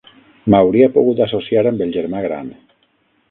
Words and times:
M'hauria 0.53 0.87
pogut 0.95 1.21
associar 1.27 1.63
amb 1.73 1.85
el 1.87 1.93
germà 1.99 2.25
gran. 2.27 2.51